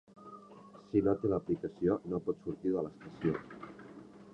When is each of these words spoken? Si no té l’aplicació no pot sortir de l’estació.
Si 0.93 1.03
no 1.07 1.13
té 1.25 1.31
l’aplicació 1.33 2.01
no 2.15 2.23
pot 2.31 2.43
sortir 2.47 2.77
de 2.79 2.87
l’estació. 2.89 3.41